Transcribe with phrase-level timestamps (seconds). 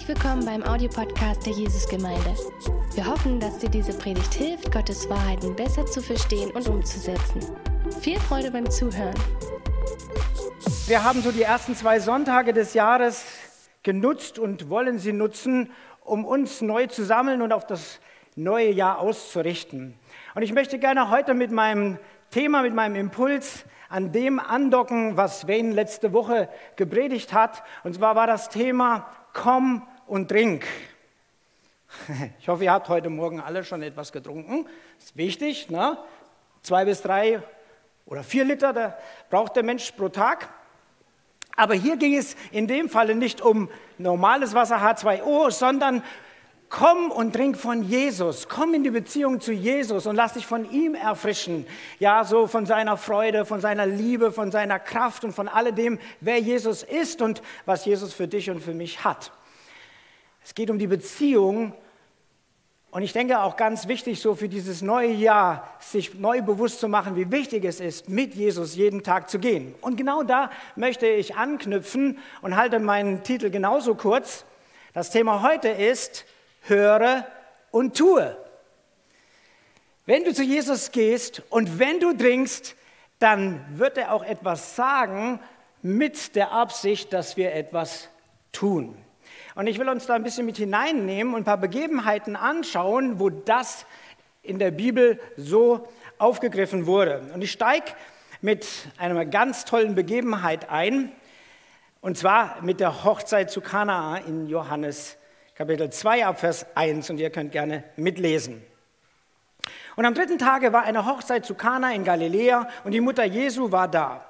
[0.00, 2.34] Herzlich willkommen beim Audiopodcast der Jesusgemeinde.
[2.94, 7.42] Wir hoffen, dass dir diese Predigt hilft, Gottes Wahrheiten besser zu verstehen und umzusetzen.
[8.00, 9.14] Viel Freude beim Zuhören.
[10.86, 13.26] Wir haben so die ersten zwei Sonntage des Jahres
[13.82, 15.70] genutzt und wollen sie nutzen,
[16.02, 18.00] um uns neu zu sammeln und auf das
[18.36, 19.98] neue Jahr auszurichten.
[20.34, 21.98] Und ich möchte gerne heute mit meinem
[22.30, 27.62] Thema, mit meinem Impuls an dem andocken, was Wayne letzte Woche gepredigt hat.
[27.84, 30.66] Und zwar war das Thema Komm und trink.
[32.38, 34.64] Ich hoffe, ihr habt heute Morgen alle schon etwas getrunken.
[34.96, 35.70] Das ist wichtig.
[35.70, 35.98] Ne?
[36.62, 37.42] Zwei bis drei
[38.06, 38.96] oder vier Liter da
[39.28, 40.48] braucht der Mensch pro Tag.
[41.56, 46.02] Aber hier ging es in dem Falle nicht um normales Wasser H2O, sondern
[46.70, 48.48] Komm und trink von Jesus.
[48.48, 51.66] Komm in die Beziehung zu Jesus und lass dich von ihm erfrischen.
[51.98, 56.38] Ja, so von seiner Freude, von seiner Liebe, von seiner Kraft und von alledem, wer
[56.38, 59.32] Jesus ist und was Jesus für dich und für mich hat.
[60.44, 61.74] Es geht um die Beziehung
[62.92, 66.86] und ich denke auch ganz wichtig, so für dieses neue Jahr, sich neu bewusst zu
[66.86, 69.74] machen, wie wichtig es ist, mit Jesus jeden Tag zu gehen.
[69.80, 74.44] Und genau da möchte ich anknüpfen und halte meinen Titel genauso kurz.
[74.92, 76.24] Das Thema heute ist,
[76.62, 77.26] höre
[77.70, 78.36] und tue.
[80.06, 82.74] Wenn du zu Jesus gehst und wenn du trinkst,
[83.18, 85.40] dann wird er auch etwas sagen
[85.82, 88.08] mit der Absicht, dass wir etwas
[88.52, 88.96] tun.
[89.54, 93.30] Und ich will uns da ein bisschen mit hineinnehmen und ein paar Begebenheiten anschauen, wo
[93.30, 93.86] das
[94.42, 95.86] in der Bibel so
[96.18, 97.22] aufgegriffen wurde.
[97.34, 97.92] Und ich steige
[98.40, 98.66] mit
[98.96, 101.12] einer ganz tollen Begebenheit ein,
[102.00, 105.18] und zwar mit der Hochzeit zu Kanaa in Johannes
[105.60, 108.64] Kapitel 2 ab Vers 1 und ihr könnt gerne mitlesen.
[109.94, 113.70] Und am dritten Tage war eine Hochzeit zu Kana in Galiläa und die Mutter Jesu
[113.70, 114.24] war da.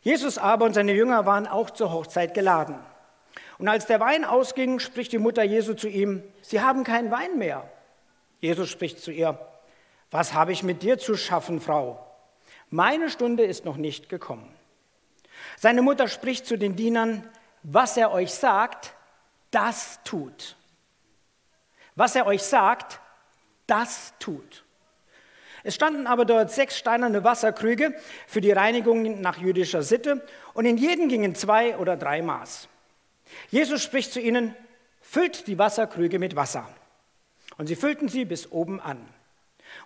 [0.00, 2.78] Jesus aber und seine Jünger waren auch zur Hochzeit geladen.
[3.58, 7.36] Und als der Wein ausging, spricht die Mutter Jesu zu ihm, Sie haben keinen Wein
[7.36, 7.68] mehr.
[8.40, 9.38] Jesus spricht zu ihr,
[10.10, 12.02] Was habe ich mit dir zu schaffen, Frau?
[12.70, 14.50] Meine Stunde ist noch nicht gekommen.
[15.58, 17.28] Seine Mutter spricht zu den Dienern,
[17.62, 18.95] Was er euch sagt,
[19.56, 20.54] das tut.
[21.94, 23.00] Was er euch sagt,
[23.66, 24.64] das tut.
[25.64, 27.94] Es standen aber dort sechs steinerne Wasserkrüge
[28.26, 30.22] für die Reinigung nach jüdischer Sitte
[30.52, 32.68] und in jeden gingen zwei oder drei Maß.
[33.48, 34.54] Jesus spricht zu ihnen,
[35.00, 36.68] füllt die Wasserkrüge mit Wasser.
[37.56, 39.08] Und sie füllten sie bis oben an.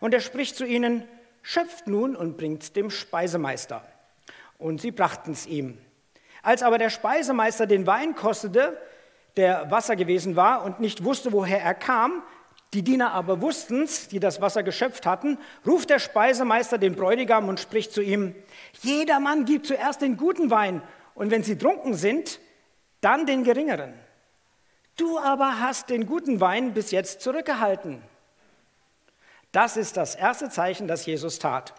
[0.01, 1.07] Und er spricht zu ihnen,
[1.43, 3.87] schöpft nun und bringt dem Speisemeister.
[4.59, 5.79] Und sie brachten es ihm.
[6.43, 8.77] Als aber der Speisemeister den Wein kostete,
[9.37, 12.23] der Wasser gewesen war und nicht wusste, woher er kam,
[12.73, 17.49] die Diener aber wussten es, die das Wasser geschöpft hatten, ruft der Speisemeister den Bräutigam
[17.49, 18.35] und spricht zu ihm,
[18.83, 20.83] jeder Mann gibt zuerst den guten Wein
[21.15, 22.39] und wenn sie trunken sind,
[23.01, 23.95] dann den geringeren.
[24.97, 28.03] Du aber hast den guten Wein bis jetzt zurückgehalten.
[29.51, 31.75] Das ist das erste Zeichen, das Jesus tat.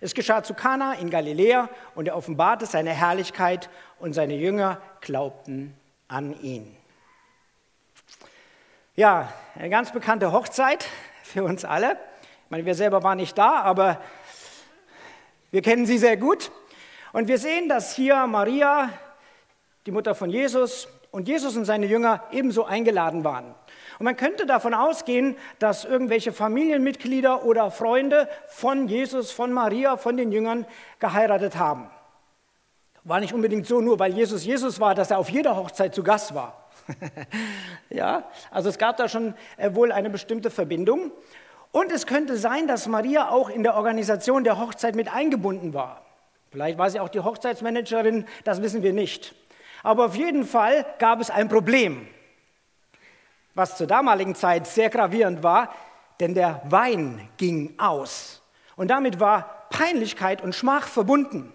[0.00, 3.68] Es geschah zu Kana in Galiläa und er offenbarte seine Herrlichkeit
[3.98, 5.74] und seine Jünger glaubten
[6.08, 6.76] an ihn.
[9.00, 10.86] Ja, eine ganz bekannte Hochzeit
[11.22, 11.92] für uns alle.
[11.92, 13.98] Ich meine, wir selber waren nicht da, aber
[15.50, 16.52] wir kennen sie sehr gut.
[17.14, 18.90] Und wir sehen, dass hier Maria,
[19.86, 23.54] die Mutter von Jesus, und Jesus und seine Jünger ebenso eingeladen waren.
[23.98, 30.18] Und man könnte davon ausgehen, dass irgendwelche Familienmitglieder oder Freunde von Jesus, von Maria, von
[30.18, 30.66] den Jüngern
[30.98, 31.90] geheiratet haben.
[33.04, 36.02] War nicht unbedingt so, nur weil Jesus Jesus war, dass er auf jeder Hochzeit zu
[36.02, 36.59] Gast war.
[37.90, 41.12] ja, also es gab da schon äh, wohl eine bestimmte Verbindung.
[41.72, 46.04] Und es könnte sein, dass Maria auch in der Organisation der Hochzeit mit eingebunden war.
[46.50, 49.34] Vielleicht war sie auch die Hochzeitsmanagerin, das wissen wir nicht.
[49.82, 52.08] Aber auf jeden Fall gab es ein Problem,
[53.54, 55.72] was zur damaligen Zeit sehr gravierend war,
[56.18, 58.42] denn der Wein ging aus.
[58.76, 61.52] Und damit war Peinlichkeit und Schmach verbunden.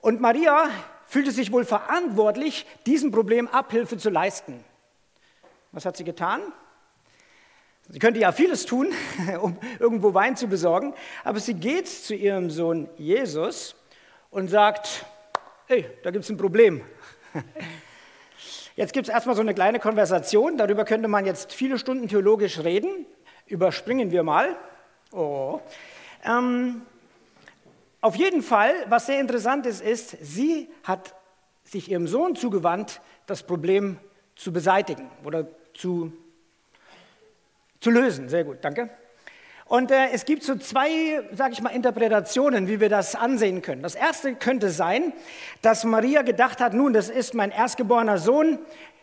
[0.00, 0.68] Und Maria
[1.06, 4.64] fühlte sich wohl verantwortlich, diesem Problem Abhilfe zu leisten.
[5.72, 6.40] Was hat sie getan?
[7.88, 8.88] Sie könnte ja vieles tun,
[9.40, 13.76] um irgendwo Wein zu besorgen, aber sie geht zu ihrem Sohn Jesus
[14.30, 15.06] und sagt,
[15.66, 16.82] hey, da gibt es ein Problem.
[18.76, 22.58] Jetzt gibt es erstmal so eine kleine Konversation, darüber könnte man jetzt viele Stunden theologisch
[22.58, 23.06] reden,
[23.46, 24.54] überspringen wir mal.
[25.12, 25.60] Oh.
[26.22, 26.82] Ähm,
[28.06, 31.16] auf jeden Fall, was sehr interessant ist, ist, sie hat
[31.64, 33.98] sich ihrem Sohn zugewandt, das Problem
[34.36, 36.12] zu beseitigen oder zu,
[37.80, 38.28] zu lösen.
[38.28, 38.90] Sehr gut, danke.
[39.64, 43.82] Und äh, es gibt so zwei, sage ich mal, Interpretationen, wie wir das ansehen können.
[43.82, 45.12] Das erste könnte sein,
[45.60, 48.60] dass Maria gedacht hat, nun, das ist mein erstgeborener Sohn,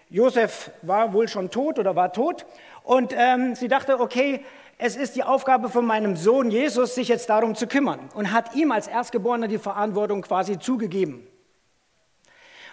[0.09, 2.45] Josef war wohl schon tot oder war tot.
[2.83, 4.45] Und ähm, sie dachte, okay,
[4.85, 8.09] es ist die Aufgabe von meinem Sohn Jesus, sich jetzt darum zu kümmern.
[8.15, 11.25] Und hat ihm als Erstgeborener die Verantwortung quasi zugegeben.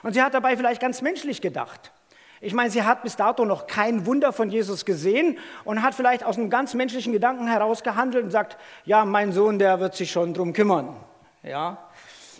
[0.03, 1.93] Und sie hat dabei vielleicht ganz menschlich gedacht.
[2.41, 6.25] Ich meine, sie hat bis dato noch kein Wunder von Jesus gesehen und hat vielleicht
[6.25, 10.11] aus einem ganz menschlichen Gedanken heraus gehandelt und sagt, ja, mein Sohn, der wird sich
[10.11, 10.97] schon drum kümmern.
[11.45, 11.79] Ja,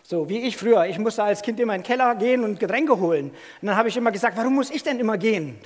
[0.03, 0.87] so wie ich früher.
[0.87, 3.31] Ich musste als Kind immer in den Keller gehen und Getränke holen.
[3.31, 5.61] Und dann habe ich immer gesagt, warum muss ich denn immer gehen?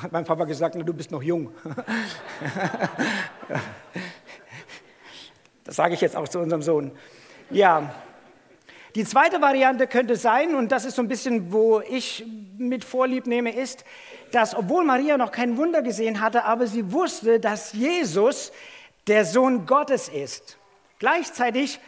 [0.00, 1.50] Hat mein Papa gesagt, na, du bist noch jung.
[5.64, 6.92] das sage ich jetzt auch zu unserem Sohn.
[7.50, 7.92] Ja,
[8.94, 12.24] die zweite Variante könnte sein, und das ist so ein bisschen, wo ich
[12.56, 13.84] mit Vorlieb nehme, ist,
[14.30, 18.52] dass obwohl Maria noch kein Wunder gesehen hatte, aber sie wusste, dass Jesus
[19.08, 20.58] der Sohn Gottes ist.
[20.98, 21.80] Gleichzeitig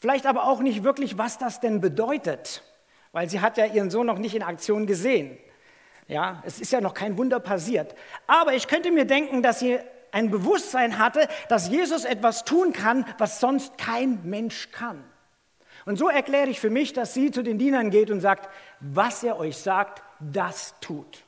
[0.00, 2.62] vielleicht aber auch nicht wirklich, was das denn bedeutet,
[3.12, 5.38] weil sie hat ja ihren Sohn noch nicht in Aktion gesehen.
[6.06, 7.94] Ja, es ist ja noch kein Wunder passiert.
[8.26, 9.78] Aber ich könnte mir denken, dass sie
[10.12, 15.02] ein Bewusstsein hatte, dass Jesus etwas tun kann, was sonst kein Mensch kann.
[15.86, 18.48] Und so erkläre ich für mich, dass sie zu den Dienern geht und sagt,
[18.80, 21.24] was er euch sagt, das tut.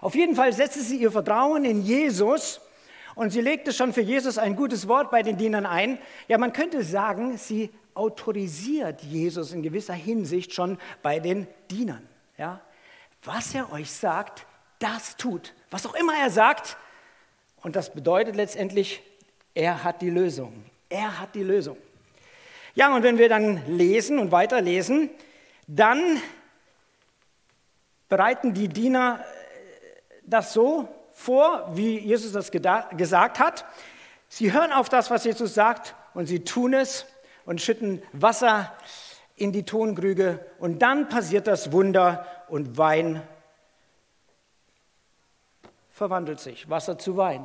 [0.00, 2.60] Auf jeden Fall setzte sie ihr Vertrauen in Jesus
[3.14, 5.98] und sie legte schon für Jesus ein gutes Wort bei den Dienern ein.
[6.28, 12.06] Ja, man könnte sagen, sie autorisiert Jesus in gewisser Hinsicht schon bei den Dienern.
[12.36, 12.60] Ja?
[13.26, 14.46] Was er euch sagt,
[14.78, 15.52] das tut.
[15.70, 16.76] Was auch immer er sagt.
[17.60, 19.02] Und das bedeutet letztendlich,
[19.52, 20.64] er hat die Lösung.
[20.88, 21.76] Er hat die Lösung.
[22.76, 25.10] Ja, und wenn wir dann lesen und weiterlesen,
[25.66, 26.22] dann
[28.08, 29.24] bereiten die Diener äh,
[30.22, 33.64] das so vor, wie Jesus das gesagt hat.
[34.28, 37.06] Sie hören auf das, was Jesus sagt, und sie tun es
[37.44, 38.72] und schütten Wasser
[39.34, 40.44] in die Tonkrüge.
[40.58, 43.22] Und dann passiert das Wunder und Wein
[45.90, 47.44] verwandelt sich, Wasser zu Wein.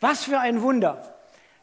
[0.00, 1.14] Was für ein Wunder!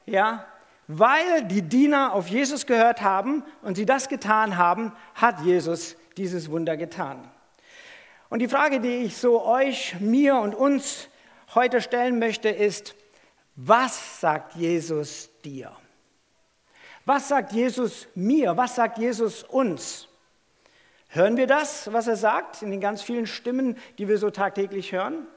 [0.05, 0.45] Ja,
[0.87, 6.51] weil die Diener auf Jesus gehört haben und sie das getan haben, hat Jesus dieses
[6.51, 7.29] Wunder getan.
[8.29, 11.07] Und die Frage, die ich so euch, mir und uns
[11.55, 12.95] heute stellen möchte, ist,
[13.55, 15.71] was sagt Jesus dir?
[17.05, 18.57] Was sagt Jesus mir?
[18.57, 20.07] Was sagt Jesus uns?
[21.15, 24.93] Hören wir das, was er sagt, in den ganz vielen Stimmen, die wir so tagtäglich
[24.93, 25.27] hören?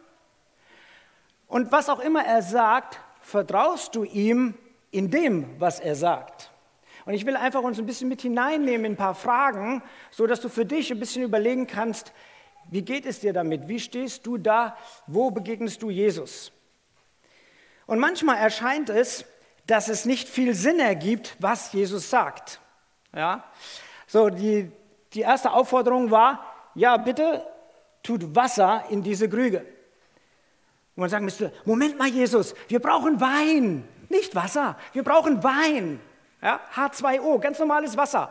[1.49, 4.55] Und was auch immer er sagt, vertraust du ihm
[4.91, 6.51] in dem, was er sagt.
[7.05, 10.41] Und ich will einfach uns ein bisschen mit hineinnehmen in ein paar Fragen, so dass
[10.41, 12.15] du für dich ein bisschen überlegen kannst,
[12.71, 13.69] wie geht es dir damit?
[13.69, 14.79] Wie stehst du da?
[15.07, 16.53] Wo begegnest du Jesus?
[17.85, 19.27] Und manchmal erscheint es,
[19.67, 22.61] dass es nicht viel Sinn ergibt, was Jesus sagt.
[23.15, 23.45] Ja?
[24.07, 24.73] So, die,
[25.17, 27.43] die erste Aufforderung war, ja, bitte
[28.03, 29.61] tut Wasser in diese Krüge.
[30.95, 33.89] Und man sagen müsste, Moment mal, Jesus, wir brauchen Wein.
[34.11, 36.01] Nicht Wasser, wir brauchen Wein.
[36.43, 36.61] Ja?
[36.75, 38.31] H2O, ganz normales Wasser.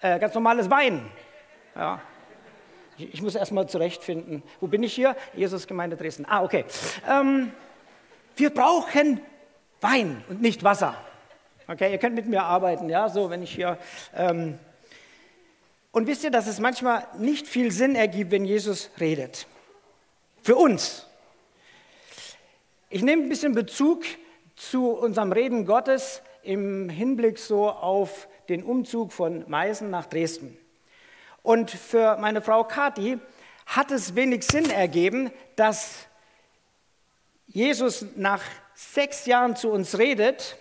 [0.00, 1.10] Äh, ganz normales Wein.
[1.74, 2.00] Ja.
[2.98, 4.42] Ich, ich muss erstmal zurechtfinden.
[4.60, 5.16] Wo bin ich hier?
[5.34, 6.26] Jesus Gemeinde Dresden.
[6.28, 6.66] Ah, okay.
[7.08, 7.52] Ähm,
[8.36, 9.20] wir brauchen
[9.80, 10.94] Wein und nicht Wasser.
[11.66, 13.78] Okay, ihr könnt mit mir arbeiten, ja, so wenn ich hier.
[14.14, 14.58] Ähm
[15.92, 19.46] und wisst ihr, dass es manchmal nicht viel Sinn ergibt, wenn Jesus redet?
[20.42, 21.06] Für uns.
[22.88, 24.04] Ich nehme ein bisschen Bezug
[24.56, 30.56] zu unserem Reden Gottes im Hinblick so auf den Umzug von Meißen nach Dresden.
[31.42, 33.18] Und für meine Frau Kathi
[33.66, 36.06] hat es wenig Sinn ergeben, dass
[37.46, 38.42] Jesus nach
[38.74, 40.56] sechs Jahren zu uns redet,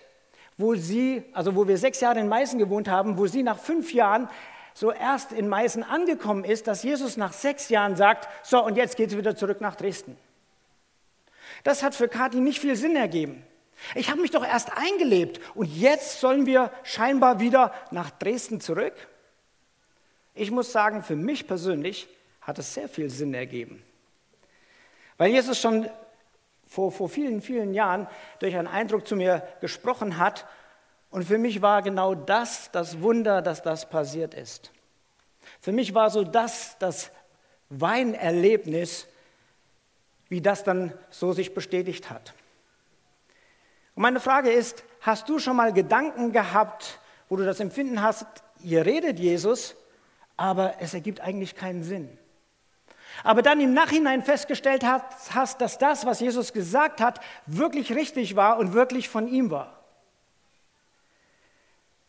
[0.58, 3.94] wo sie, also wo wir sechs Jahre in Meißen gewohnt haben, wo sie nach fünf
[3.94, 4.30] Jahren
[4.74, 8.98] so erst in Meißen angekommen ist, dass Jesus nach sechs Jahren sagt, so und jetzt
[8.98, 10.18] geht es wieder zurück nach Dresden.
[11.64, 13.44] Das hat für Kathi nicht viel Sinn ergeben.
[13.96, 18.94] Ich habe mich doch erst eingelebt und jetzt sollen wir scheinbar wieder nach Dresden zurück?
[20.34, 22.08] Ich muss sagen, für mich persönlich
[22.42, 23.84] hat es sehr viel Sinn ergeben.
[25.18, 25.90] Weil Jesus schon
[26.68, 28.08] vor, vor vielen, vielen Jahren
[28.40, 30.46] durch einen Eindruck zu mir gesprochen hat
[31.12, 34.72] und für mich war genau das das Wunder, dass das passiert ist.
[35.60, 37.12] Für mich war so das das
[37.70, 39.08] Weinerlebnis,
[40.30, 42.34] wie das dann so sich bestätigt hat.
[43.96, 48.26] Und meine Frage ist, hast du schon mal Gedanken gehabt, wo du das Empfinden hast,
[48.62, 49.76] hier redet Jesus,
[50.38, 52.18] aber es ergibt eigentlich keinen Sinn.
[53.24, 58.58] Aber dann im Nachhinein festgestellt hast, dass das, was Jesus gesagt hat, wirklich richtig war
[58.58, 59.81] und wirklich von ihm war.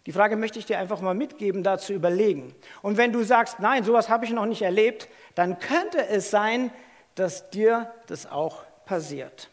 [0.06, 2.54] Die Frage möchte ich dir einfach mal mitgeben, da zu überlegen.
[2.82, 6.72] Und wenn du sagst, nein, sowas habe ich noch nicht erlebt, dann könnte es sein,
[7.14, 9.48] dass dir das auch passiert.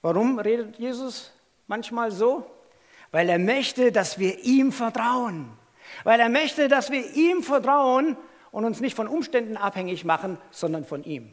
[0.00, 1.32] Warum redet Jesus
[1.66, 2.46] manchmal so?
[3.10, 5.50] Weil er möchte, dass wir ihm vertrauen.
[6.04, 8.16] Weil er möchte, dass wir ihm vertrauen
[8.50, 11.32] und uns nicht von Umständen abhängig machen, sondern von ihm.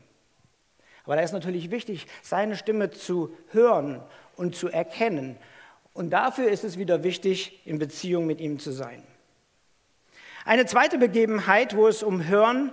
[1.05, 4.01] Aber da ist natürlich wichtig, seine Stimme zu hören
[4.35, 5.37] und zu erkennen.
[5.99, 9.03] Und dafür ist es wieder wichtig, in Beziehung mit ihm zu sein.
[10.45, 12.71] Eine zweite Begebenheit, wo es um Hören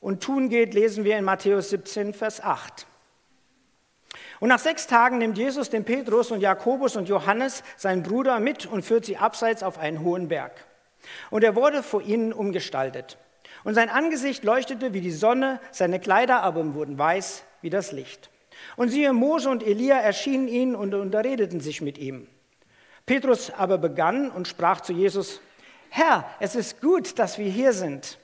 [0.00, 2.86] und Tun geht, lesen wir in Matthäus 17, Vers 8.
[4.38, 8.66] Und nach sechs Tagen nimmt Jesus den Petrus und Jakobus und Johannes, seinen Bruder, mit
[8.66, 10.52] und führt sie abseits auf einen hohen Berg.
[11.30, 13.18] Und er wurde vor ihnen umgestaltet.
[13.64, 18.30] Und sein Angesicht leuchtete wie die Sonne, seine Kleider aber wurden weiß wie das Licht.
[18.76, 22.28] Und siehe, Mose und Elia erschienen ihnen und unterredeten sich mit ihm.
[23.10, 25.40] Petrus aber begann und sprach zu Jesus,
[25.88, 28.20] Herr, es ist gut, dass wir hier sind.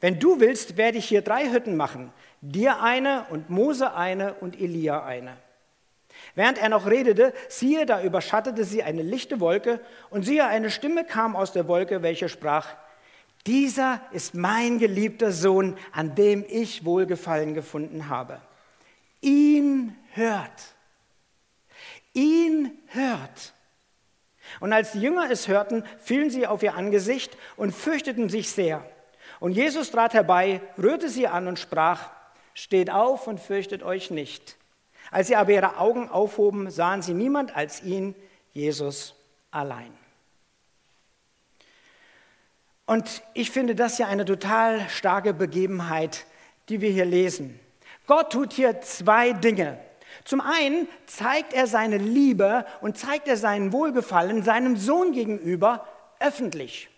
[0.00, 4.60] Wenn du willst, werde ich hier drei Hütten machen, dir eine und Mose eine und
[4.60, 5.36] Elia eine.
[6.36, 11.04] Während er noch redete, siehe, da überschattete sie eine lichte Wolke, und siehe, eine Stimme
[11.04, 12.68] kam aus der Wolke, welche sprach,
[13.48, 18.40] dieser ist mein geliebter Sohn, an dem ich Wohlgefallen gefunden habe.
[19.20, 20.76] Ihn hört.
[22.12, 23.52] Ihn hört.
[24.60, 28.84] Und als die Jünger es hörten, fielen sie auf ihr Angesicht und fürchteten sich sehr.
[29.40, 32.10] Und Jesus trat herbei, rührte sie an und sprach,
[32.54, 34.56] steht auf und fürchtet euch nicht.
[35.10, 38.14] Als sie aber ihre Augen aufhoben, sahen sie niemand als ihn,
[38.52, 39.14] Jesus
[39.50, 39.92] allein.
[42.86, 46.26] Und ich finde das ja eine total starke Begebenheit,
[46.68, 47.58] die wir hier lesen.
[48.06, 49.78] Gott tut hier zwei Dinge.
[50.24, 55.86] Zum einen zeigt er seine Liebe und zeigt er seinen Wohlgefallen seinem Sohn gegenüber
[56.20, 56.88] öffentlich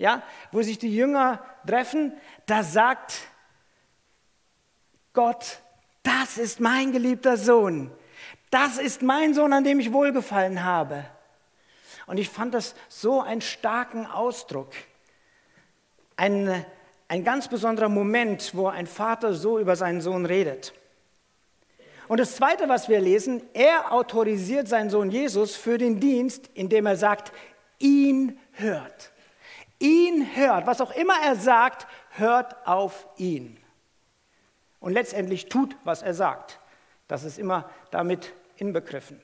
[0.00, 2.14] ja, wo sich die Jünger treffen,
[2.46, 3.18] da sagt
[5.12, 5.60] Gott,
[6.02, 7.92] das ist mein geliebter Sohn.
[8.50, 11.04] Das ist mein Sohn, an dem ich wohlgefallen habe.
[12.06, 14.72] Und ich fand das so einen starken Ausdruck.
[16.16, 16.64] Ein,
[17.06, 20.72] ein ganz besonderer Moment, wo ein Vater so über seinen Sohn redet.
[22.10, 26.86] Und das Zweite, was wir lesen, er autorisiert seinen Sohn Jesus für den Dienst, indem
[26.86, 27.32] er sagt,
[27.78, 29.12] ihn hört
[29.80, 33.56] ihn hört, was auch immer er sagt, hört auf ihn.
[34.78, 36.60] Und letztendlich tut, was er sagt.
[37.08, 39.20] Das ist immer damit inbegriffen.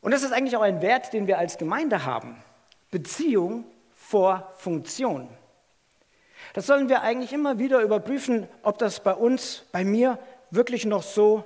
[0.00, 2.42] Und das ist eigentlich auch ein Wert, den wir als Gemeinde haben.
[2.90, 5.28] Beziehung vor Funktion.
[6.54, 10.18] Das sollen wir eigentlich immer wieder überprüfen, ob das bei uns, bei mir
[10.54, 11.44] wirklich noch so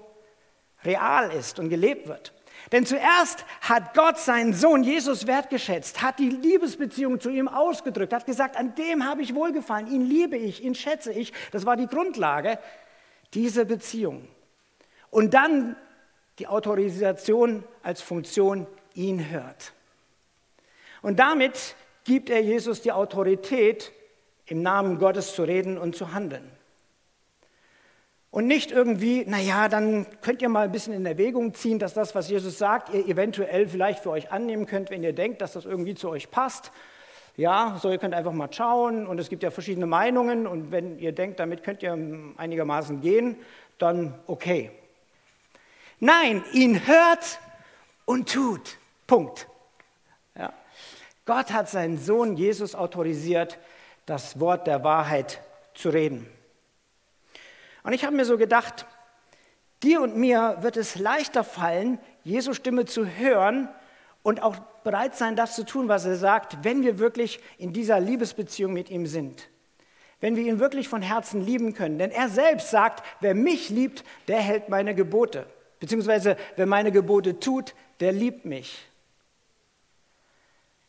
[0.84, 2.32] real ist und gelebt wird.
[2.72, 8.26] Denn zuerst hat Gott seinen Sohn Jesus wertgeschätzt, hat die Liebesbeziehung zu ihm ausgedrückt, hat
[8.26, 11.32] gesagt, an dem habe ich wohlgefallen, ihn liebe ich, ihn schätze ich.
[11.52, 12.58] Das war die Grundlage
[13.34, 14.26] dieser Beziehung.
[15.10, 15.76] Und dann
[16.38, 19.72] die Autorisation als Funktion, ihn hört.
[21.02, 23.92] Und damit gibt er Jesus die Autorität,
[24.46, 26.50] im Namen Gottes zu reden und zu handeln.
[28.36, 32.14] Und nicht irgendwie, naja, dann könnt ihr mal ein bisschen in Erwägung ziehen, dass das,
[32.14, 35.64] was Jesus sagt, ihr eventuell vielleicht für euch annehmen könnt, wenn ihr denkt, dass das
[35.64, 36.70] irgendwie zu euch passt.
[37.38, 40.98] Ja, so ihr könnt einfach mal schauen und es gibt ja verschiedene Meinungen und wenn
[40.98, 41.98] ihr denkt, damit könnt ihr
[42.36, 43.38] einigermaßen gehen,
[43.78, 44.70] dann okay.
[45.98, 47.38] Nein, ihn hört
[48.04, 48.76] und tut.
[49.06, 49.48] Punkt.
[50.38, 50.52] Ja.
[51.24, 53.58] Gott hat seinen Sohn Jesus autorisiert,
[54.04, 55.40] das Wort der Wahrheit
[55.72, 56.28] zu reden.
[57.86, 58.84] Und ich habe mir so gedacht,
[59.84, 63.68] dir und mir wird es leichter fallen, Jesu Stimme zu hören
[64.24, 68.00] und auch bereit sein, das zu tun, was er sagt, wenn wir wirklich in dieser
[68.00, 69.48] Liebesbeziehung mit ihm sind.
[70.18, 71.96] Wenn wir ihn wirklich von Herzen lieben können.
[71.96, 75.46] Denn er selbst sagt, wer mich liebt, der hält meine Gebote.
[75.78, 78.84] Beziehungsweise wer meine Gebote tut, der liebt mich.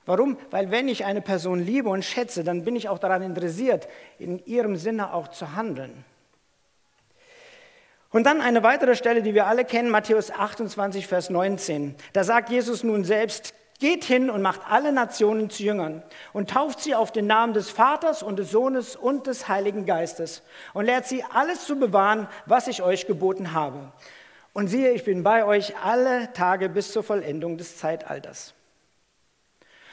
[0.07, 0.35] Warum?
[0.49, 3.87] Weil wenn ich eine Person liebe und schätze, dann bin ich auch daran interessiert,
[4.17, 6.03] in ihrem Sinne auch zu handeln.
[8.11, 11.95] Und dann eine weitere Stelle, die wir alle kennen, Matthäus 28, Vers 19.
[12.13, 16.01] Da sagt Jesus nun selbst, geht hin und macht alle Nationen zu Jüngern
[16.33, 20.41] und tauft sie auf den Namen des Vaters und des Sohnes und des Heiligen Geistes
[20.73, 23.91] und lehrt sie alles zu bewahren, was ich euch geboten habe.
[24.53, 28.55] Und siehe, ich bin bei euch alle Tage bis zur Vollendung des Zeitalters.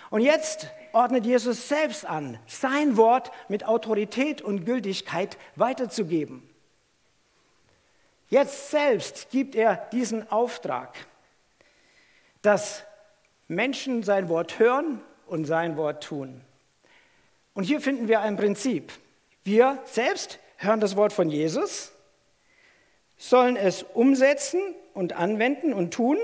[0.09, 6.49] Und jetzt ordnet Jesus selbst an, sein Wort mit Autorität und Gültigkeit weiterzugeben.
[8.29, 10.95] Jetzt selbst gibt er diesen Auftrag,
[12.43, 12.85] dass
[13.49, 16.41] Menschen sein Wort hören und sein Wort tun.
[17.55, 18.93] Und hier finden wir ein Prinzip.
[19.45, 21.93] Wir selbst hören das Wort von Jesus,
[23.17, 24.61] sollen es umsetzen
[24.95, 26.19] und anwenden und tun.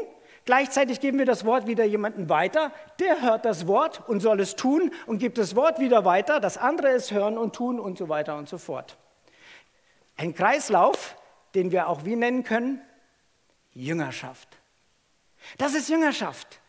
[0.47, 4.57] Gleichzeitig geben wir das Wort wieder jemandem weiter, der hört das Wort und soll es
[4.57, 8.09] tun und gibt das Wort wieder weiter, das andere es hören und tun und so
[8.09, 8.97] weiter und so fort.
[10.17, 11.15] Ein Kreislauf,
[11.55, 12.81] den wir auch wie nennen können?
[13.73, 14.49] Jüngerschaft.
[15.59, 16.61] Das ist Jüngerschaft.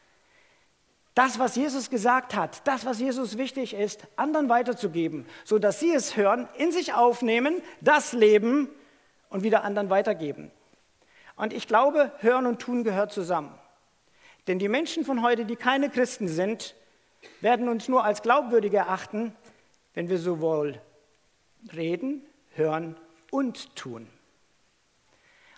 [1.14, 6.16] Das, was Jesus gesagt hat, das, was Jesus wichtig ist, anderen weiterzugeben, sodass sie es
[6.16, 8.70] hören, in sich aufnehmen, das leben
[9.30, 10.52] und wieder anderen weitergeben.
[11.36, 13.54] Und ich glaube, Hören und Tun gehört zusammen.
[14.48, 16.76] Denn die Menschen von heute, die keine Christen sind,
[17.42, 19.36] werden uns nur als glaubwürdig erachten,
[19.94, 20.80] wenn wir sowohl
[21.76, 22.96] reden, hören
[23.32, 24.08] und tun.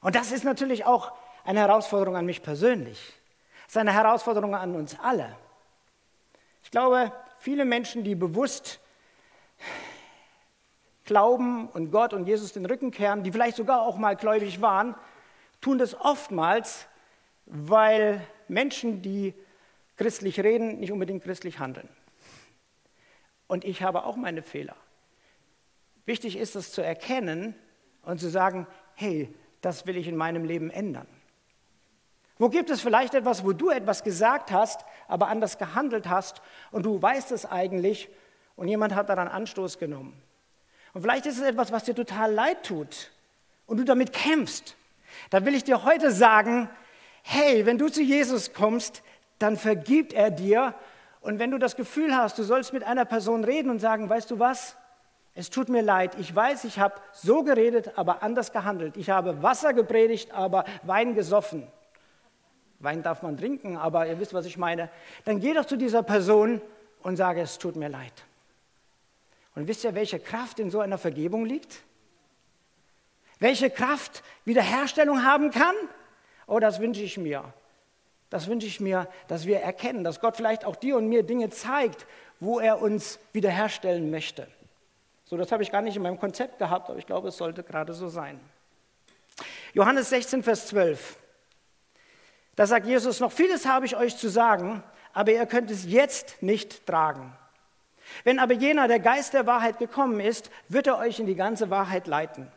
[0.04, 1.14] Und das ist natürlich auch
[1.46, 3.14] eine Herausforderung an mich persönlich.
[3.66, 5.36] Es ist eine Herausforderung an uns alle.
[6.62, 8.80] Ich glaube, viele Menschen, die bewusst
[11.06, 14.96] glauben und Gott und Jesus den Rücken kehren, die vielleicht sogar auch mal gläubig waren,
[15.62, 16.88] tun das oftmals,
[17.46, 19.34] weil Menschen, die
[19.96, 21.90] christlich reden, nicht unbedingt christlich handeln.
[23.48, 24.76] Und ich habe auch meine Fehler.
[26.06, 27.56] Wichtig ist es zu erkennen
[28.02, 29.34] und zu sagen, hey,
[29.64, 31.08] das will ich in meinem Leben ändern.
[32.38, 36.42] Wo gibt es vielleicht etwas, wo du etwas gesagt hast, aber anders gehandelt hast
[36.72, 38.10] und du weißt es eigentlich
[38.58, 40.22] und jemand hat daran Anstoß genommen?
[40.94, 43.12] Und vielleicht ist es etwas, was dir total leid tut
[43.66, 44.76] und du damit kämpfst.
[45.30, 46.70] Da will ich dir heute sagen,
[47.22, 49.02] hey, wenn du zu Jesus kommst,
[49.40, 50.76] dann vergibt er dir.
[51.22, 54.30] Und wenn du das Gefühl hast, du sollst mit einer Person reden und sagen, weißt
[54.30, 54.76] du was,
[55.36, 58.98] es tut mir leid, ich weiß, ich habe so geredet, aber anders gehandelt.
[58.98, 61.68] Ich habe Wasser gepredigt, aber Wein gesoffen.
[62.80, 64.90] Wein darf man trinken, aber ihr wisst, was ich meine.
[65.26, 66.62] Dann geh doch zu dieser Person
[67.02, 68.14] und sage, es tut mir leid.
[69.56, 71.82] Und wisst ihr, welche Kraft in so einer Vergebung liegt?
[73.40, 75.76] Welche Kraft Wiederherstellung haben kann?
[76.46, 77.44] Oh, das wünsche ich mir.
[78.30, 81.50] Das wünsche ich mir, dass wir erkennen, dass Gott vielleicht auch dir und mir Dinge
[81.50, 82.06] zeigt,
[82.40, 84.48] wo er uns wiederherstellen möchte.
[85.26, 87.64] So, das habe ich gar nicht in meinem Konzept gehabt, aber ich glaube, es sollte
[87.64, 88.40] gerade so sein.
[89.74, 91.18] Johannes 16, Vers 12.
[92.56, 94.84] Da sagt Jesus, noch vieles habe ich euch zu sagen,
[95.14, 97.36] aber ihr könnt es jetzt nicht tragen.
[98.24, 101.70] Wenn aber jener, der Geist der Wahrheit gekommen ist, wird er euch in die ganze
[101.70, 102.52] Wahrheit leiten.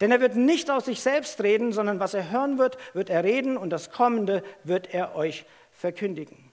[0.00, 3.24] Denn er wird nicht aus sich selbst reden, sondern was er hören wird, wird er
[3.24, 6.52] reden und das Kommende wird er euch verkündigen.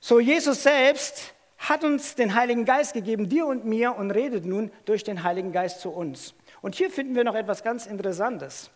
[0.00, 4.70] So, Jesus selbst hat uns den Heiligen Geist gegeben, dir und mir, und redet nun
[4.84, 6.34] durch den Heiligen Geist zu uns.
[6.62, 8.70] Und hier finden wir noch etwas ganz Interessantes.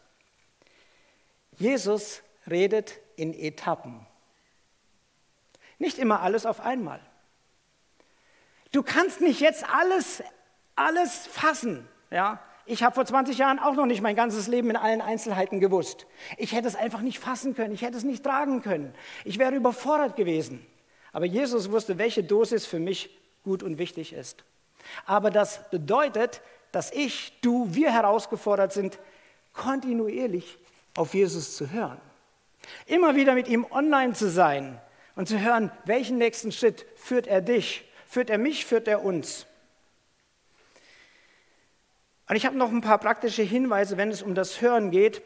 [1.57, 4.07] Jesus redet in Etappen.
[5.79, 7.01] Nicht immer alles auf einmal.
[8.73, 10.23] Du kannst nicht jetzt alles,
[10.75, 11.89] alles fassen.
[12.11, 12.41] Ja?
[12.65, 16.07] Ich habe vor 20 Jahren auch noch nicht mein ganzes Leben in allen Einzelheiten gewusst.
[16.37, 18.95] Ich hätte es einfach nicht fassen können, ich hätte es nicht tragen können.
[19.25, 20.67] Ich wäre überfordert gewesen.
[21.13, 23.11] Aber Jesus wusste, welche Dosis für mich
[23.45, 24.45] gut und wichtig ist.
[25.07, 26.41] Aber das bedeutet,
[26.73, 28.99] dass ich, du, wir herausgefordert sind,
[29.53, 30.59] kontinuierlich
[30.97, 32.01] auf Jesus zu hören.
[32.87, 34.81] Immer wieder mit ihm online zu sein
[35.15, 39.47] und zu hören, welchen nächsten Schritt führt er dich, führt er mich, führt er uns.
[42.29, 45.21] Und ich habe noch ein paar praktische Hinweise, wenn es um das Hören geht.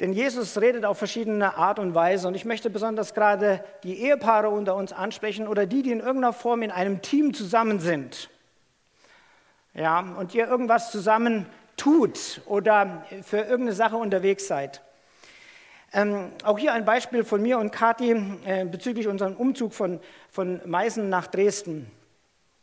[0.00, 2.26] Denn Jesus redet auf verschiedene Art und Weise.
[2.26, 6.32] Und ich möchte besonders gerade die Ehepaare unter uns ansprechen oder die, die in irgendeiner
[6.32, 8.30] Form in einem Team zusammen sind.
[9.74, 14.82] Ja, und ihr irgendwas zusammen tut oder für irgendeine Sache unterwegs seid.
[15.92, 18.12] Ähm, auch hier ein Beispiel von mir und Kathi
[18.44, 21.90] äh, bezüglich unserem Umzug von, von Meißen nach Dresden.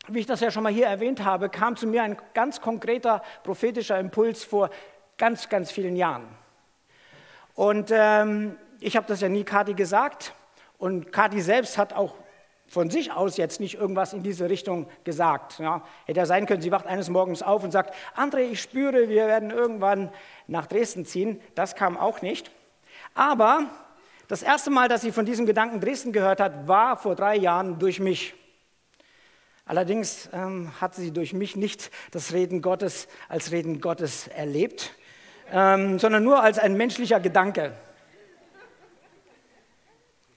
[0.08, 3.22] Wie ich das ja schon mal hier erwähnt habe, kam zu mir ein ganz konkreter
[3.44, 4.70] prophetischer Impuls vor
[5.18, 6.26] ganz, ganz vielen Jahren.
[7.58, 10.36] Und ähm, ich habe das ja nie Kathi gesagt
[10.78, 12.14] und Kathi selbst hat auch
[12.68, 15.58] von sich aus jetzt nicht irgendwas in diese Richtung gesagt.
[15.58, 15.84] Ja.
[16.06, 19.26] Hätte ja sein können, sie wacht eines Morgens auf und sagt, André, ich spüre, wir
[19.26, 20.12] werden irgendwann
[20.46, 21.42] nach Dresden ziehen.
[21.56, 22.52] Das kam auch nicht.
[23.16, 23.66] Aber
[24.28, 27.80] das erste Mal, dass sie von diesem Gedanken Dresden gehört hat, war vor drei Jahren
[27.80, 28.36] durch mich.
[29.66, 34.94] Allerdings ähm, hat sie durch mich nicht das Reden Gottes als Reden Gottes erlebt,
[35.52, 37.74] ähm, sondern nur als ein menschlicher Gedanke.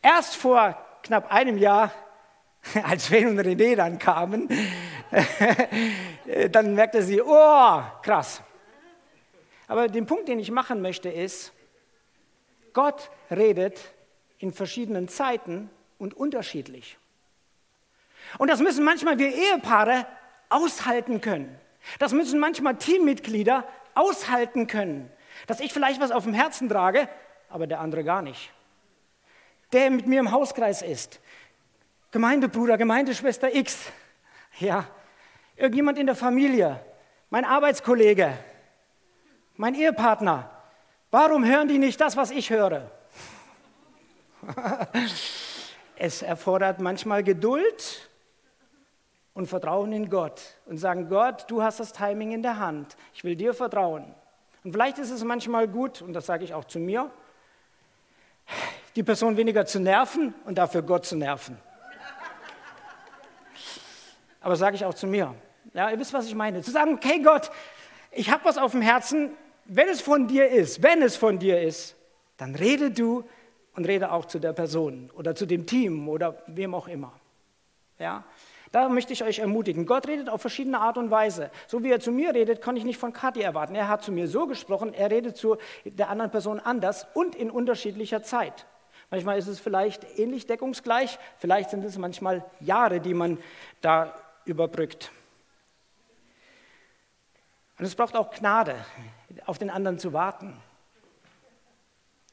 [0.02, 1.92] Erst vor knapp einem Jahr
[2.84, 4.48] Als Sven und René dann kamen,
[6.50, 8.42] dann merkte sie, oh, krass.
[9.66, 11.52] Aber den Punkt, den ich machen möchte, ist,
[12.72, 13.80] Gott redet
[14.38, 16.98] in verschiedenen Zeiten und unterschiedlich.
[18.38, 20.06] Und das müssen manchmal wir Ehepaare
[20.48, 21.58] aushalten können.
[21.98, 25.10] Das müssen manchmal Teammitglieder aushalten können,
[25.46, 27.08] dass ich vielleicht was auf dem Herzen trage,
[27.48, 28.52] aber der andere gar nicht.
[29.72, 31.20] Der mit mir im Hauskreis ist,
[32.10, 33.86] Gemeindebruder, Gemeindeschwester X,
[34.58, 34.86] ja,
[35.56, 36.84] irgendjemand in der Familie,
[37.30, 38.36] mein Arbeitskollege,
[39.56, 40.50] mein Ehepartner.
[41.10, 42.90] Warum hören die nicht das, was ich höre?
[45.96, 48.09] es erfordert manchmal Geduld
[49.34, 52.96] und Vertrauen in Gott und sagen, Gott, du hast das Timing in der Hand.
[53.14, 54.14] Ich will dir vertrauen.
[54.64, 57.10] Und vielleicht ist es manchmal gut, und das sage ich auch zu mir,
[58.96, 61.56] die Person weniger zu nerven und dafür Gott zu nerven.
[64.40, 65.34] Aber sage ich auch zu mir.
[65.74, 66.62] Ja, ihr wisst, was ich meine.
[66.62, 67.50] Zu sagen, okay Gott,
[68.10, 69.30] ich habe was auf dem Herzen,
[69.66, 71.96] wenn es von dir ist, wenn es von dir ist,
[72.36, 73.24] dann rede du
[73.76, 77.12] und rede auch zu der Person oder zu dem Team oder wem auch immer.
[77.98, 78.24] Ja?
[78.72, 79.84] Da möchte ich euch ermutigen.
[79.84, 81.50] Gott redet auf verschiedene Art und Weise.
[81.66, 83.74] So wie er zu mir redet, kann ich nicht von Kathi erwarten.
[83.74, 87.50] Er hat zu mir so gesprochen, er redet zu der anderen Person anders und in
[87.50, 88.66] unterschiedlicher Zeit.
[89.10, 93.38] Manchmal ist es vielleicht ähnlich deckungsgleich, vielleicht sind es manchmal Jahre, die man
[93.80, 95.10] da überbrückt.
[97.76, 98.76] Und es braucht auch Gnade,
[99.46, 100.56] auf den anderen zu warten.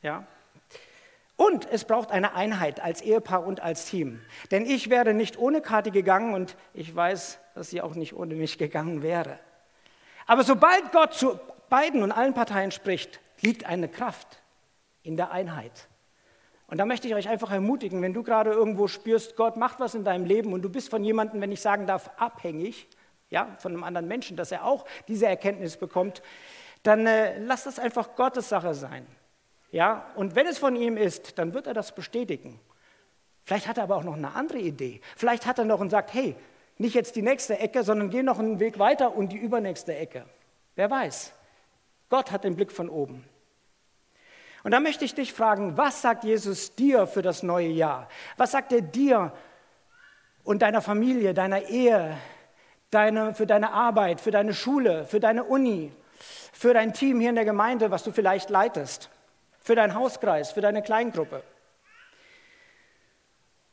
[0.04, 0.28] Ja?
[1.38, 4.20] Und es braucht eine Einheit als Ehepaar und als Team.
[4.50, 8.34] Denn ich wäre nicht ohne Kathi gegangen und ich weiß, dass sie auch nicht ohne
[8.34, 9.40] mich gegangen wäre.
[10.26, 14.42] Aber sobald Gott zu beiden und allen Parteien spricht, liegt eine Kraft
[15.04, 15.88] in der Einheit.
[16.66, 19.96] Und da möchte ich euch einfach ermutigen, wenn du gerade irgendwo spürst, Gott macht was
[19.96, 22.88] in deinem Leben und du bist von jemandem, wenn ich sagen darf, abhängig,
[23.30, 26.22] ja, von einem anderen Menschen, dass er auch diese Erkenntnis bekommt,
[26.84, 29.06] dann äh, lass das einfach Gottes Sache sein.
[29.72, 32.60] Ja, und wenn es von ihm ist, dann wird er das bestätigen.
[33.44, 35.02] Vielleicht hat er aber auch noch eine andere Idee.
[35.16, 36.36] Vielleicht hat er noch und sagt, hey,
[36.78, 40.26] nicht jetzt die nächste Ecke, sondern geh noch einen Weg weiter und die übernächste Ecke.
[40.76, 41.34] Wer weiß?
[42.10, 43.26] Gott hat den Blick von oben.
[44.64, 48.10] Und da möchte ich dich fragen, was sagt Jesus dir für das neue Jahr?
[48.36, 49.32] Was sagt er dir
[50.44, 52.18] und deiner Familie, deiner Ehe,
[52.90, 55.92] deine, für deine Arbeit, für deine Schule, für deine Uni,
[56.52, 59.10] für dein Team hier in der Gemeinde, was du vielleicht leitest?
[59.68, 61.44] Für deinen Hauskreis, für deine Kleingruppe.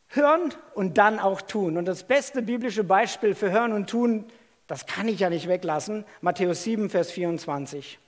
[0.09, 1.77] Hören und dann auch tun.
[1.77, 4.27] Und das beste biblische Beispiel für Hören und Tun,
[4.67, 7.99] das kann ich ja nicht weglassen, Matthäus 7, Vers 24.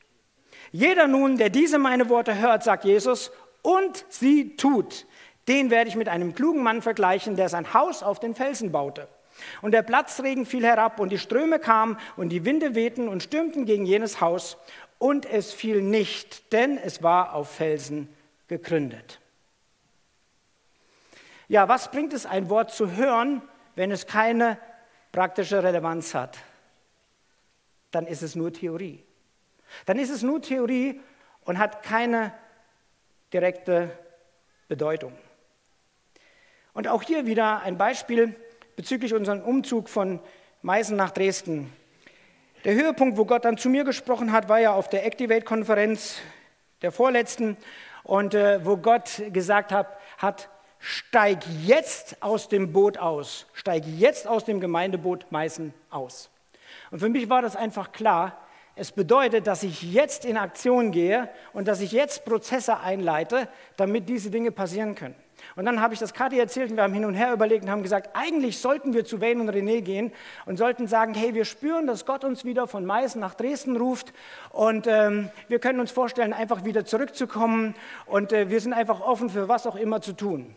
[0.73, 3.31] Jeder nun, der diese meine Worte hört, sagt Jesus,
[3.63, 5.07] und sie tut,
[5.47, 9.07] den werde ich mit einem klugen Mann vergleichen, der sein Haus auf den Felsen baute.
[9.63, 13.65] Und der Platzregen fiel herab und die Ströme kamen und die Winde wehten und stürmten
[13.65, 14.57] gegen jenes Haus
[14.99, 18.09] und es fiel nicht, denn es war auf Felsen
[18.49, 19.21] gegründet.
[21.49, 23.43] Ja, was bringt es, ein Wort zu hören,
[23.75, 24.59] wenn es keine
[25.13, 26.39] praktische Relevanz hat?
[27.91, 29.05] Dann ist es nur Theorie.
[29.85, 31.01] Dann ist es nur Theorie
[31.45, 32.33] und hat keine
[33.33, 33.97] direkte
[34.69, 35.13] Bedeutung.
[36.73, 38.35] Und auch hier wieder ein Beispiel
[38.77, 40.21] bezüglich unserem Umzug von
[40.63, 41.73] Meißen nach Dresden.
[42.67, 46.17] Der Höhepunkt, wo Gott dann zu mir gesprochen hat, war ja auf der Activate-Konferenz
[46.83, 47.57] der vorletzten
[48.03, 50.49] und äh, wo Gott gesagt hat, hat,
[50.81, 56.29] steig jetzt aus dem Boot aus, steig jetzt aus dem Gemeindeboot Meißen aus.
[56.91, 58.37] Und für mich war das einfach klar,
[58.75, 64.09] es bedeutet, dass ich jetzt in Aktion gehe und dass ich jetzt Prozesse einleite, damit
[64.09, 65.15] diese Dinge passieren können.
[65.55, 67.71] Und dann habe ich das Kathi erzählt und wir haben hin und her überlegt und
[67.71, 70.13] haben gesagt, eigentlich sollten wir zu Wayne und René gehen
[70.45, 74.13] und sollten sagen, hey, wir spüren, dass Gott uns wieder von Meißen nach Dresden ruft
[74.51, 77.75] und ähm, wir können uns vorstellen, einfach wieder zurückzukommen
[78.07, 80.55] und äh, wir sind einfach offen für was auch immer zu tun.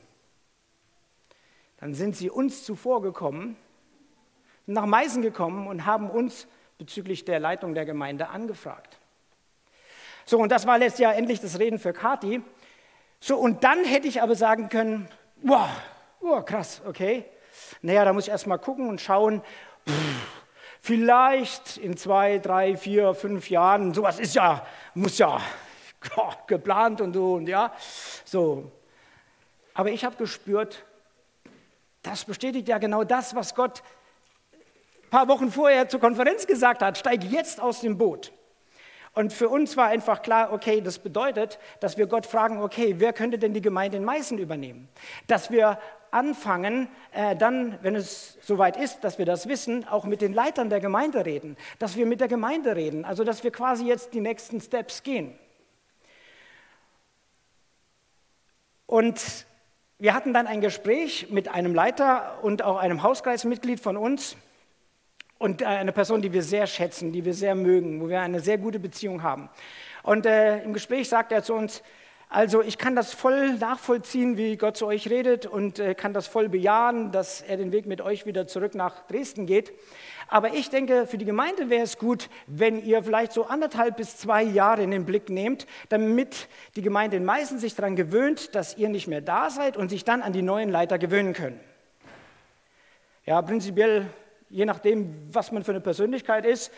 [1.77, 3.55] Dann sind sie uns zuvorgekommen,
[4.65, 6.47] nach Meißen gekommen und haben uns
[6.77, 8.99] bezüglich der Leitung der Gemeinde angefragt.
[10.25, 12.41] So, und das war letztes Jahr endlich das Reden für Kathi.
[13.19, 15.09] So, und dann hätte ich aber sagen können,
[15.41, 15.67] wow,
[16.21, 17.25] wow krass, okay.
[17.81, 19.41] Naja, da muss ich erst mal gucken und schauen,
[19.87, 19.93] pff,
[20.81, 25.41] vielleicht in zwei, drei, vier, fünf Jahren, sowas ist ja, muss ja
[26.47, 27.73] geplant und so und ja,
[28.23, 28.71] so.
[29.73, 30.85] Aber ich habe gespürt,
[32.01, 33.83] das bestätigt ja genau das, was Gott
[35.03, 38.31] ein paar Wochen vorher zur Konferenz gesagt hat, steige jetzt aus dem Boot.
[39.19, 43.11] Und für uns war einfach klar, okay, das bedeutet, dass wir Gott fragen, okay, wer
[43.11, 44.87] könnte denn die Gemeinde in Meißen übernehmen?
[45.27, 45.77] Dass wir
[46.09, 50.69] anfangen, äh, dann, wenn es soweit ist, dass wir das wissen, auch mit den Leitern
[50.69, 54.21] der Gemeinde reden, dass wir mit der Gemeinde reden, also dass wir quasi jetzt die
[54.21, 55.37] nächsten Steps gehen.
[58.85, 59.45] Und
[59.97, 64.37] wir hatten dann ein Gespräch mit einem Leiter und auch einem Hauskreismitglied von uns
[65.39, 68.39] und äh, eine Person, die wir sehr schätzen, die wir sehr mögen, wo wir eine
[68.39, 69.49] sehr gute Beziehung haben.
[70.03, 71.81] Und äh, im Gespräch sagt er zu uns,
[72.31, 76.27] also ich kann das voll nachvollziehen, wie Gott zu euch redet und äh, kann das
[76.27, 79.73] voll bejahen, dass er den Weg mit euch wieder zurück nach Dresden geht.
[80.27, 84.17] Aber ich denke, für die Gemeinde wäre es gut, wenn ihr vielleicht so anderthalb bis
[84.17, 88.77] zwei Jahre in den Blick nehmt, damit die Gemeinde in Meißen sich daran gewöhnt, dass
[88.77, 91.59] ihr nicht mehr da seid und sich dann an die neuen Leiter gewöhnen können.
[93.25, 94.05] Ja, prinzipiell,
[94.49, 96.71] je nachdem, was man für eine Persönlichkeit ist,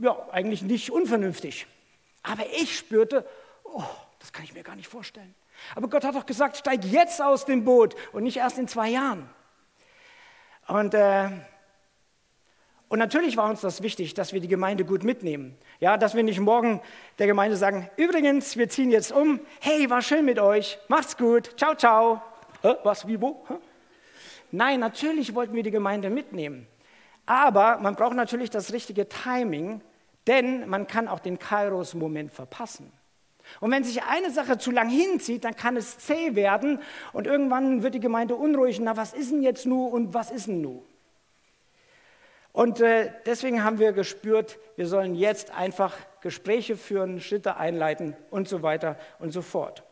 [0.00, 1.66] ja, eigentlich nicht unvernünftig.
[2.22, 3.26] Aber ich spürte,
[3.64, 3.84] oh,
[4.18, 5.34] das kann ich mir gar nicht vorstellen.
[5.74, 8.90] Aber Gott hat doch gesagt, steig jetzt aus dem Boot und nicht erst in zwei
[8.90, 9.28] Jahren.
[10.66, 11.30] Und äh,
[12.88, 15.56] und natürlich war uns das wichtig, dass wir die Gemeinde gut mitnehmen.
[15.78, 16.80] Ja, dass wir nicht morgen
[17.18, 19.40] der Gemeinde sagen, übrigens, wir ziehen jetzt um.
[19.60, 20.78] Hey, war schön mit euch.
[20.88, 21.52] Macht's gut.
[21.58, 22.22] Ciao, ciao.
[22.62, 23.44] Äh, was, wie, wo?
[23.48, 23.54] Hä?
[24.50, 26.66] Nein, natürlich wollten wir die Gemeinde mitnehmen.
[27.26, 29.82] Aber man braucht natürlich das richtige Timing,
[30.26, 32.92] denn man kann auch den Kairos-Moment verpassen.
[33.60, 36.80] Und wenn sich eine Sache zu lang hinzieht, dann kann es zäh werden
[37.12, 38.78] und irgendwann wird die Gemeinde unruhig.
[38.80, 40.82] Na, was ist denn jetzt nu und was ist denn nu?
[42.52, 48.48] Und äh, deswegen haben wir gespürt, wir sollen jetzt einfach Gespräche führen, Schritte einleiten und
[48.48, 49.84] so weiter und so fort.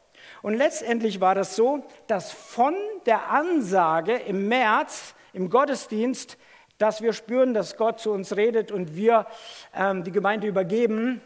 [0.43, 2.75] Und letztendlich war das so, dass von
[3.07, 6.39] der Ansage im März im Gottesdienst,
[6.79, 9.27] dass wir spüren, dass Gott zu uns redet und wir
[9.75, 11.21] ähm, die Gemeinde übergeben,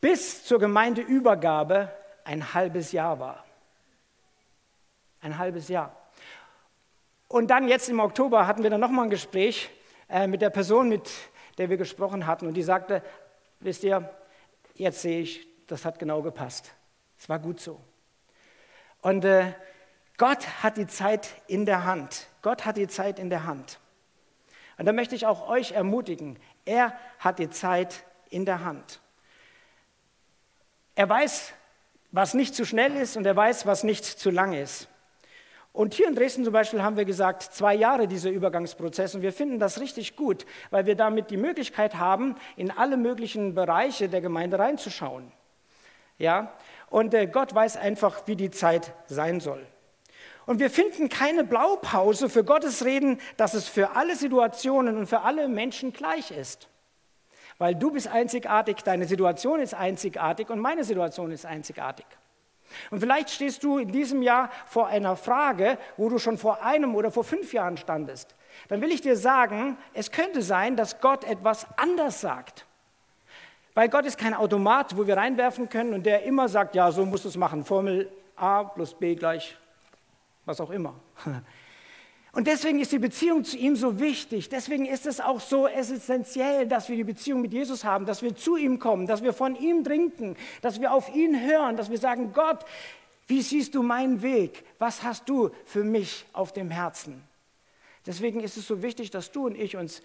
[0.00, 1.90] bis zur Gemeindeübergabe
[2.24, 3.44] ein halbes Jahr war.
[5.20, 5.94] Ein halbes Jahr.
[7.28, 9.70] Und dann jetzt im Oktober hatten wir dann nochmal ein Gespräch
[10.08, 11.10] äh, mit der Person, mit
[11.58, 12.46] der wir gesprochen hatten.
[12.46, 13.02] Und die sagte,
[13.60, 14.08] wisst ihr,
[14.74, 16.74] jetzt sehe ich, das hat genau gepasst.
[17.24, 17.80] Es war gut so.
[19.00, 19.54] Und äh,
[20.18, 22.26] Gott hat die Zeit in der Hand.
[22.42, 23.80] Gott hat die Zeit in der Hand.
[24.76, 29.00] Und da möchte ich auch euch ermutigen, er hat die Zeit in der Hand.
[30.96, 31.54] Er weiß,
[32.12, 34.88] was nicht zu schnell ist und er weiß, was nicht zu lang ist.
[35.72, 39.14] Und hier in Dresden zum Beispiel haben wir gesagt, zwei Jahre dieser Übergangsprozess.
[39.14, 43.54] Und wir finden das richtig gut, weil wir damit die Möglichkeit haben, in alle möglichen
[43.54, 45.32] Bereiche der Gemeinde reinzuschauen.
[46.18, 46.52] Ja?
[46.94, 49.66] Und äh, Gott weiß einfach, wie die Zeit sein soll.
[50.46, 55.22] Und wir finden keine Blaupause für Gottes Reden, dass es für alle Situationen und für
[55.22, 56.68] alle Menschen gleich ist.
[57.58, 62.06] Weil du bist einzigartig, deine Situation ist einzigartig und meine Situation ist einzigartig.
[62.92, 66.94] Und vielleicht stehst du in diesem Jahr vor einer Frage, wo du schon vor einem
[66.94, 68.36] oder vor fünf Jahren standest.
[68.68, 72.66] Dann will ich dir sagen, es könnte sein, dass Gott etwas anders sagt.
[73.74, 77.04] Weil Gott ist kein Automat, wo wir reinwerfen können und der immer sagt, ja, so
[77.04, 77.64] musst du es machen.
[77.64, 79.56] Formel A plus B gleich
[80.44, 80.94] was auch immer.
[82.32, 84.48] Und deswegen ist die Beziehung zu ihm so wichtig.
[84.48, 88.34] Deswegen ist es auch so essentiell, dass wir die Beziehung mit Jesus haben, dass wir
[88.34, 91.98] zu ihm kommen, dass wir von ihm trinken, dass wir auf ihn hören, dass wir
[91.98, 92.64] sagen, Gott,
[93.28, 94.64] wie siehst du meinen Weg?
[94.80, 97.22] Was hast du für mich auf dem Herzen?
[98.04, 100.02] Deswegen ist es so wichtig, dass du und ich uns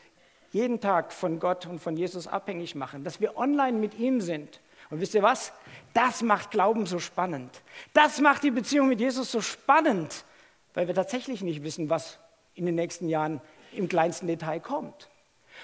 [0.52, 4.60] jeden Tag von Gott und von Jesus abhängig machen, dass wir online mit ihm sind.
[4.90, 5.54] Und wisst ihr was?
[5.94, 7.62] Das macht Glauben so spannend.
[7.94, 10.24] Das macht die Beziehung mit Jesus so spannend
[10.74, 12.20] weil wir tatsächlich nicht wissen, was
[12.56, 13.42] in den nächsten Jahren
[13.74, 15.10] im kleinsten Detail kommt.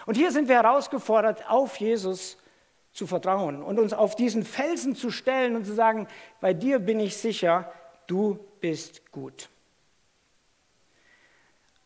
[0.06, 2.38] Und hier sind wir herausgefordert, auf Jesus
[2.92, 6.08] zu vertrauen und uns auf diesen Felsen zu stellen und zu sagen,
[6.42, 7.72] bei dir bin ich sicher,
[8.08, 9.50] du bist gut.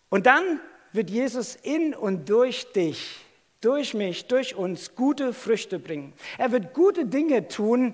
[0.10, 0.60] Und dann
[0.92, 3.20] wird Jesus in und durch dich,
[3.62, 6.14] durch mich, durch uns gute Früchte bringen.
[6.38, 7.94] Er wird gute Dinge tun,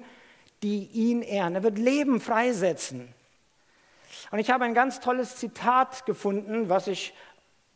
[0.64, 1.56] die ihn ehren.
[1.56, 3.08] Er wird Leben freisetzen.
[4.32, 7.14] Und ich habe ein ganz tolles Zitat gefunden, was ich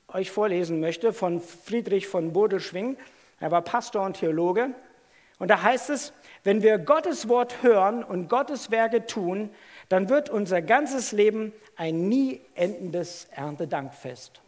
[0.08, 2.98] euch vorlesen möchte, von Friedrich von Bodeschwing.
[3.40, 4.72] Er war Pastor und Theologe.
[5.38, 9.50] Und da heißt es, wenn wir Gottes Wort hören und Gottes Werke tun,
[9.88, 14.42] dann wird unser ganzes Leben ein nie endendes Erntedankfest.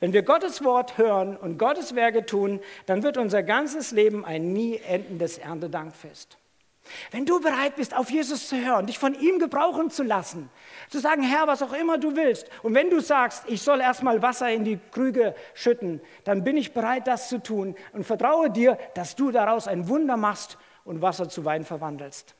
[0.00, 4.52] Wenn wir Gottes Wort hören und Gottes Werke tun, dann wird unser ganzes Leben ein
[4.52, 6.38] nie endendes Erntedankfest.
[7.10, 10.50] Wenn du bereit bist, auf Jesus zu hören, dich von ihm gebrauchen zu lassen,
[10.88, 14.22] zu sagen, Herr, was auch immer du willst, und wenn du sagst, ich soll erstmal
[14.22, 18.78] Wasser in die Krüge schütten, dann bin ich bereit, das zu tun und vertraue dir,
[18.94, 22.34] dass du daraus ein Wunder machst und Wasser zu Wein verwandelst.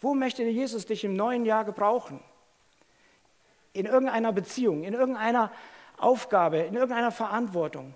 [0.00, 2.20] Wo möchte Jesus dich im neuen Jahr gebrauchen?
[3.72, 5.52] In irgendeiner Beziehung, in irgendeiner
[5.98, 7.94] Aufgabe, in irgendeiner Verantwortung.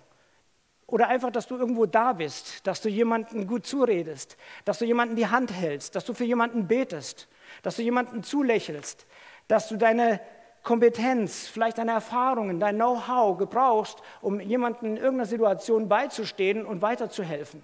[0.86, 5.14] Oder einfach, dass du irgendwo da bist, dass du jemanden gut zuredest, dass du jemanden
[5.14, 7.28] die Hand hältst, dass du für jemanden betest,
[7.62, 9.06] dass du jemanden zulächelst,
[9.46, 10.20] dass du deine
[10.62, 17.62] Kompetenz, vielleicht deine Erfahrungen, dein Know-how gebrauchst, um jemanden in irgendeiner Situation beizustehen und weiterzuhelfen.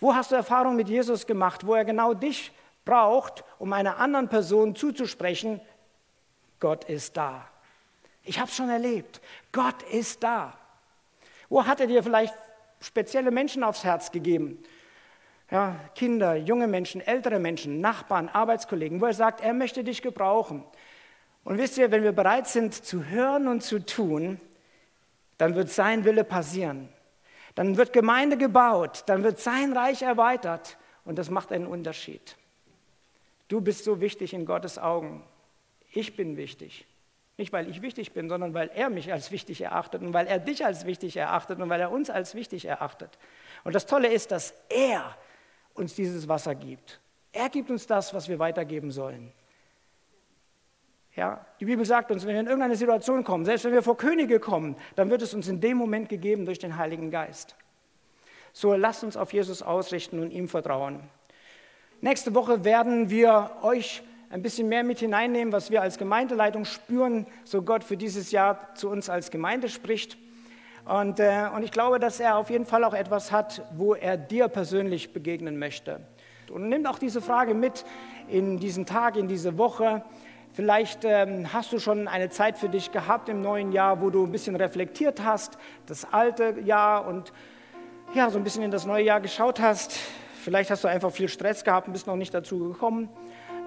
[0.00, 2.52] Wo hast du Erfahrung mit Jesus gemacht, wo er genau dich
[2.84, 5.60] braucht, um einer anderen Person zuzusprechen,
[6.60, 7.48] Gott ist da.
[8.28, 9.22] Ich habe es schon erlebt.
[9.52, 10.52] Gott ist da.
[11.48, 12.34] Wo hat er dir vielleicht
[12.78, 14.62] spezielle Menschen aufs Herz gegeben?
[15.50, 20.62] Ja, Kinder, junge Menschen, ältere Menschen, Nachbarn, Arbeitskollegen, wo er sagt, er möchte dich gebrauchen.
[21.42, 24.38] Und wisst ihr, wenn wir bereit sind zu hören und zu tun,
[25.38, 26.90] dann wird sein Wille passieren.
[27.54, 32.36] Dann wird Gemeinde gebaut, dann wird sein Reich erweitert und das macht einen Unterschied.
[33.48, 35.24] Du bist so wichtig in Gottes Augen.
[35.92, 36.84] Ich bin wichtig.
[37.38, 40.40] Nicht, weil ich wichtig bin, sondern weil er mich als wichtig erachtet und weil er
[40.40, 43.16] dich als wichtig erachtet und weil er uns als wichtig erachtet.
[43.62, 45.16] Und das Tolle ist, dass er
[45.72, 47.00] uns dieses Wasser gibt.
[47.32, 49.32] Er gibt uns das, was wir weitergeben sollen.
[51.14, 53.96] Ja, die Bibel sagt uns, wenn wir in irgendeine Situation kommen, selbst wenn wir vor
[53.96, 57.54] Könige kommen, dann wird es uns in dem Moment gegeben durch den Heiligen Geist.
[58.52, 61.08] So lasst uns auf Jesus ausrichten und ihm vertrauen.
[62.00, 67.26] Nächste Woche werden wir euch ein bisschen mehr mit hineinnehmen, was wir als Gemeindeleitung spüren,
[67.44, 70.18] so Gott für dieses Jahr zu uns als Gemeinde spricht.
[70.84, 74.16] Und, äh, und ich glaube, dass er auf jeden Fall auch etwas hat, wo er
[74.16, 76.00] dir persönlich begegnen möchte.
[76.50, 77.84] Und nimm auch diese Frage mit
[78.28, 80.02] in diesen Tag, in diese Woche.
[80.52, 84.24] Vielleicht ähm, hast du schon eine Zeit für dich gehabt im neuen Jahr, wo du
[84.24, 87.32] ein bisschen reflektiert hast, das alte Jahr und
[88.14, 89.98] ja, so ein bisschen in das neue Jahr geschaut hast.
[90.42, 93.10] Vielleicht hast du einfach viel Stress gehabt und bist noch nicht dazu gekommen.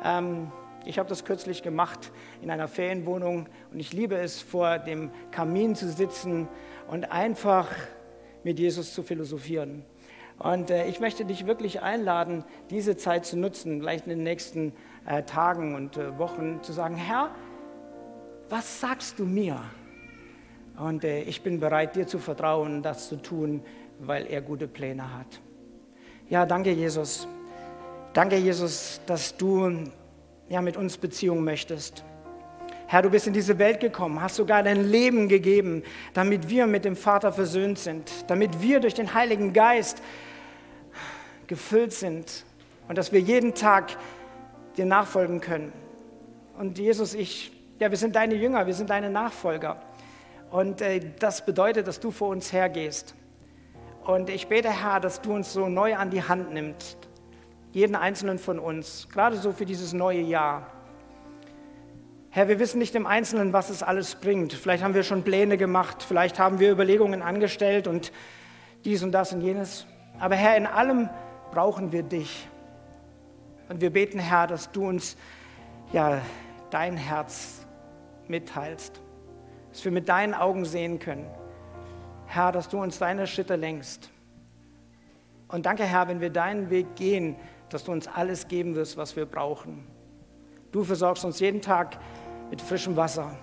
[0.03, 0.51] Ähm,
[0.85, 2.11] ich habe das kürzlich gemacht
[2.41, 6.47] in einer Ferienwohnung und ich liebe es, vor dem Kamin zu sitzen
[6.87, 7.67] und einfach
[8.43, 9.85] mit Jesus zu philosophieren.
[10.39, 14.73] Und äh, ich möchte dich wirklich einladen, diese Zeit zu nutzen, vielleicht in den nächsten
[15.05, 17.29] äh, Tagen und äh, Wochen zu sagen, Herr,
[18.49, 19.61] was sagst du mir?
[20.79, 23.63] Und äh, ich bin bereit, dir zu vertrauen, das zu tun,
[23.99, 25.41] weil er gute Pläne hat.
[26.27, 27.27] Ja, danke Jesus.
[28.13, 29.85] Danke Jesus, dass du
[30.49, 32.03] ja, mit uns Beziehungen möchtest.
[32.87, 35.81] Herr, du bist in diese Welt gekommen, hast sogar dein Leben gegeben,
[36.13, 40.03] damit wir mit dem Vater versöhnt sind, damit wir durch den Heiligen Geist
[41.47, 42.43] gefüllt sind
[42.89, 43.95] und dass wir jeden Tag
[44.75, 45.71] dir nachfolgen können.
[46.59, 49.81] Und Jesus, ich, ja, wir sind deine Jünger, wir sind deine Nachfolger.
[50.49, 53.15] Und äh, das bedeutet, dass du vor uns hergehst.
[54.03, 56.97] Und ich bete, Herr, dass du uns so neu an die Hand nimmst,
[57.71, 60.67] jeden einzelnen von uns, gerade so für dieses neue Jahr.
[62.29, 64.53] Herr, wir wissen nicht im Einzelnen, was es alles bringt.
[64.53, 68.11] Vielleicht haben wir schon Pläne gemacht, vielleicht haben wir Überlegungen angestellt und
[68.85, 69.85] dies und das und jenes.
[70.19, 71.09] Aber Herr, in allem
[71.51, 72.47] brauchen wir dich.
[73.69, 75.17] Und wir beten, Herr, dass du uns
[75.93, 76.21] ja
[76.69, 77.65] dein Herz
[78.27, 79.01] mitteilst,
[79.71, 81.25] dass wir mit deinen Augen sehen können.
[82.27, 84.09] Herr, dass du uns deine Schritte lenkst.
[85.49, 87.35] Und danke, Herr, wenn wir deinen Weg gehen,
[87.73, 89.87] dass du uns alles geben wirst, was wir brauchen.
[90.71, 91.97] Du versorgst uns jeden Tag
[92.49, 93.35] mit frischem Wasser.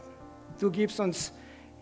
[0.58, 1.32] Du gibst uns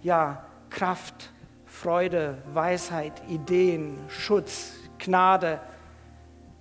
[0.03, 1.33] ja Kraft,
[1.65, 5.61] Freude, Weisheit, Ideen, Schutz, Gnade,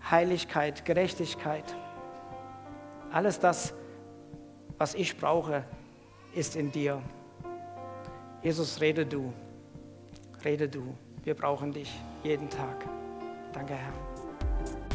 [0.09, 1.63] Heiligkeit, Gerechtigkeit.
[3.11, 3.73] Alles das,
[4.77, 5.63] was ich brauche,
[6.33, 7.01] ist in dir.
[8.43, 9.33] Jesus, rede du.
[10.43, 10.95] Rede du.
[11.23, 11.91] Wir brauchen dich
[12.23, 12.85] jeden Tag.
[13.53, 14.94] Danke, Herr.